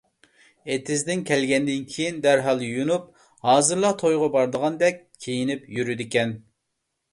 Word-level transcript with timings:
ئېتىزدىن 0.75 1.19
كەلگەندىن 1.29 1.83
كېيىن 1.95 2.17
دەرھال 2.23 2.65
يۇيۇنۇپ، 2.69 3.05
ھازىرلا 3.49 3.93
تويغا 4.05 4.33
بارىدىغاندەك 4.39 5.01
كىيىنىپ 5.29 5.71
يۈرىدىكەن. 5.79 6.37